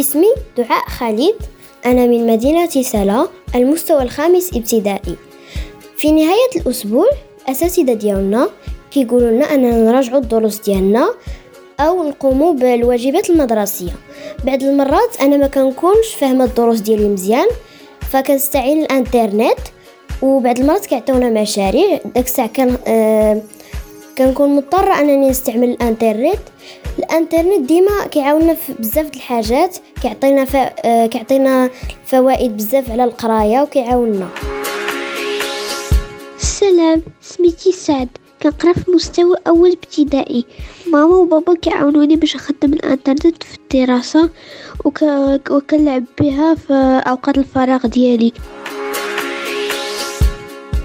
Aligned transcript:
اسمي 0.00 0.26
دعاء 0.58 0.84
خالد. 0.88 1.34
أنا 1.86 2.06
من 2.06 2.26
مدينة 2.26 2.66
سلا 2.66 3.28
المستوى 3.54 4.02
الخامس 4.02 4.50
ابتدائي. 4.56 5.16
في 5.96 6.12
نهاية 6.12 6.50
الأسبوع 6.56 7.06
الأساتذة 7.44 7.92
ديالنا 7.92 8.48
كيقولوا 8.90 9.30
لنا 9.30 9.54
أننا 9.54 9.90
نراجعوا 9.90 10.18
الدروس 10.18 10.60
ديالنا 10.60 11.14
أو 11.80 12.08
نقوموا 12.08 12.52
بالواجبات 12.52 13.30
المدرسية. 13.30 13.92
بعض 14.44 14.62
المرات 14.62 15.20
أنا 15.20 15.36
ما 15.36 15.46
كنكونش 15.46 16.14
فاهمة 16.20 16.44
الدروس 16.44 16.80
ديالي 16.80 17.08
مزيان 17.08 17.46
فكنستعين 18.10 18.82
الإنترنت 18.82 19.58
وبعض 20.22 20.58
المرات 20.58 20.86
كيعطيونا 20.86 21.42
مشاريع. 21.42 22.00
داك 22.14 22.26
الساعة 22.26 22.48
كان 22.48 22.76
آه 22.86 23.42
كنكون 24.18 24.56
مضطرة 24.56 25.00
أنني 25.00 25.28
نستعمل 25.28 25.70
الإنترنت. 25.70 26.38
الانترنت 26.98 27.68
ديما 27.68 28.06
كيعاوننا 28.10 28.54
في 28.54 28.72
بزاف 28.72 29.06
د 29.06 29.14
الحاجات 29.14 29.76
كيعطينا 30.02 30.44
ف... 30.44 30.56
آه 30.56 31.06
كيعطينا 31.06 31.70
فوائد 32.06 32.56
بزاف 32.56 32.90
على 32.90 33.04
القراية 33.04 33.62
وكيعاوننا. 33.62 34.28
السلام 36.36 37.02
سميتي 37.20 37.72
سعد 37.72 38.08
كنقرا 38.42 38.72
في 38.72 38.90
مستوى 38.90 39.36
أول 39.48 39.70
ابتدائي. 39.70 40.44
ماما 40.86 41.16
وبابا 41.16 41.54
كيعاونوني 41.54 42.16
باش 42.16 42.36
نخدم 42.36 42.72
الانترنت 42.72 43.42
في 43.42 43.58
الدراسة 43.58 44.30
وك... 44.84 45.02
وكنلعب 45.50 46.04
بها 46.20 46.54
في 46.54 47.02
أوقات 47.06 47.38
الفراغ 47.38 47.86
ديالي. 47.86 48.32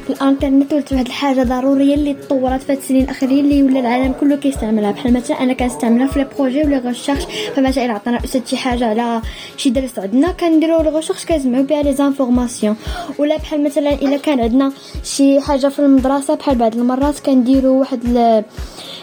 الانترنت 0.10 0.74
ولات 0.74 0.94
واحد 0.94 1.06
الحاجة 1.06 1.44
ضروريه 1.44 1.96
اللي 1.96 2.14
تطورت 2.14 2.62
في 2.62 2.74
السنين 2.74 3.04
الاخيره 3.04 3.32
اللي 3.32 3.64
ولا 3.64 3.80
العالم 3.80 4.14
كله 4.20 4.36
كيستعملها. 4.36 4.92
بحال 4.92 5.14
مثلا 5.14 5.44
أنا 5.44 5.54
كنستعملها 5.54 6.08
في 6.08 6.20
les 6.20 6.28
projets 6.38 6.64
ولا 6.64 6.78
recherches 6.78 7.24
فمثلا 7.56 7.86
إلا 7.86 7.94
عطانا 7.94 8.24
أستاذ 8.26 8.46
شي 8.46 8.58
حاجة 8.58 8.86
على 8.86 9.22
شي 9.58 9.70
درس 9.70 10.00
عندنا 10.00 10.32
كنديرو 10.32 10.82
les 10.82 10.90
recherches 10.90 11.26
كنجمعو 11.26 11.64
بها 11.64 11.84
les 11.84 11.94
informations 11.94 12.76
ولا 13.18 13.38
بحال 13.38 13.64
مثلا 13.64 13.94
إلا 13.94 14.18
كان 14.18 14.40
عندنا 14.40 14.72
شي 15.04 15.40
حاجة 15.42 15.68
في 15.68 15.80
المدرسة 15.80 16.36
بحال 16.36 16.56
بعض 16.56 16.76
المرات 16.76 17.20
كنديرو 17.20 17.80
واحد 17.80 18.00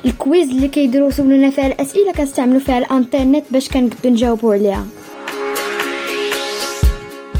ال 0.04 0.13
quiz 0.13 0.48
اللي 0.48 0.68
كيديرو 0.68 1.08
يسولونا 1.08 1.50
فيها 1.50 1.66
الأسئلة 1.66 2.12
كنستعملو 2.12 2.58
فيها 2.58 2.78
الإنترنت 2.78 3.44
باش 3.50 3.68
كنقدو 3.68 4.08
نجاوبو 4.08 4.52
عليها. 4.52 4.86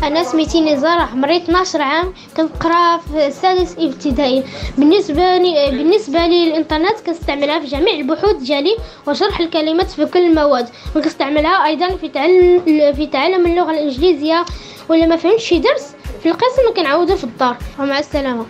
أنا 0.05 0.25
سميتي 0.25 0.61
نزار 0.61 0.99
عمري 0.99 1.37
12 1.37 1.83
عام 1.83 2.15
كنقرأ 2.37 2.99
في 2.99 3.27
السادس 3.27 3.77
ابتدائي. 3.79 4.45
بالنسبة 4.79 5.37
لي 5.37 5.71
بالنسبة 5.71 6.27
لي 6.27 6.45
الإنترنت 6.49 7.01
كنستعملها 7.07 7.61
في 7.61 7.67
جميع 7.67 7.95
البحوث 7.95 8.37
ديالي 8.37 8.77
وشرح 9.07 9.41
الكلمات 9.41 9.91
في 9.91 10.07
كل 10.07 10.27
المواد. 10.27 10.69
وكنستعملها 10.97 11.67
أيضا 11.67 11.89
في 11.89 12.09
تعلم 12.09 12.61
في 12.95 13.09
تعلم 13.13 13.47
اللغة 13.47 13.71
الإنجليزية. 13.71 14.45
ولا 14.89 15.07
ما 15.07 15.17
فهمتش 15.17 15.45
شي 15.45 15.59
درس 15.59 15.93
في 16.23 16.29
القسم 16.29 16.75
كنعاودو 16.77 17.17
في 17.17 17.25
الدار. 17.25 17.57
ومع 17.79 17.99
السلامة. 17.99 18.47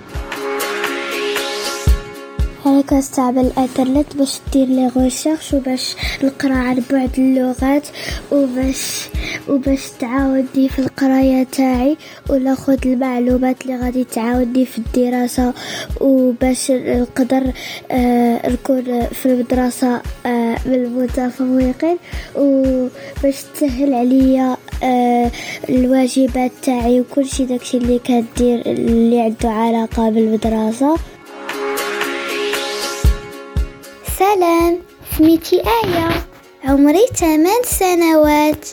أنا 2.67 2.81
كنستعمل 2.83 3.47
الانترنت 3.47 4.17
باش 4.17 4.41
دير 4.53 4.67
les 4.67 4.87
recherches 4.89 5.55
وباش 5.55 5.97
نقرأ 6.25 6.55
على 6.55 6.83
بعد 6.91 7.11
اللغات 7.19 7.87
وباش 8.33 9.09
وباش 9.49 9.91
تعاوني 10.01 10.69
في 10.69 10.79
القراية 10.79 11.43
تاعي 11.45 11.97
وناخذ 12.31 12.79
المعلومات 12.87 13.63
اللي 13.63 13.77
غادي 13.77 14.05
تعاوني 14.05 14.65
في 14.67 14.79
الدراسة 14.79 15.53
وباش 16.01 16.71
نقدر 16.71 17.53
آه 17.91 18.49
نكون 18.51 19.01
في 19.13 19.27
المدرسة 19.27 20.01
آه 20.27 20.57
من 20.67 20.75
المتفوقين 20.75 21.97
وباش 22.37 23.43
تسهل 23.55 23.95
عليا 23.95 24.57
آه 24.83 25.31
الواجبات 25.69 26.53
تاعي 26.63 27.01
وكلشي 27.01 27.45
داكشي 27.45 27.77
اللي 27.77 27.99
كندير 27.99 28.63
اللي 28.67 29.21
عنده 29.21 29.51
علاقة 29.51 30.11
بالمدرسة. 30.11 30.97
سلام 34.19 34.79
سميتي 35.19 35.57
آية. 35.57 36.09
عمري 36.65 37.07
8 37.17 37.49
سنوات. 37.65 38.69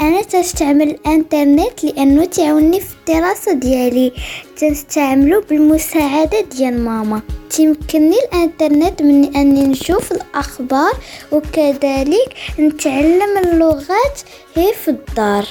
أنا 0.00 0.22
تستعمل 0.22 0.90
الإنترنت 0.90 1.84
لأنه 1.84 2.24
تعاوني 2.24 2.80
في 2.80 2.94
الدراسة 2.94 3.52
ديالي. 3.52 4.12
تنستعملو 4.56 5.40
بالمساعدة 5.40 6.40
ديال 6.40 6.80
ماما. 6.84 7.20
تيمكنني 7.50 8.16
الإنترنت 8.18 9.02
من 9.02 9.36
أني 9.36 9.66
نشوف 9.66 10.12
الأخبار 10.12 10.92
وكذلك 11.32 12.34
نتعلم 12.58 13.38
اللغات 13.44 14.20
هي 14.54 14.72
في 14.72 14.88
الدار. 14.88 15.46